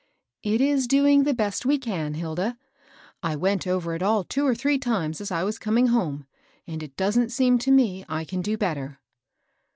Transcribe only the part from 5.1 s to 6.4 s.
as I was coming home,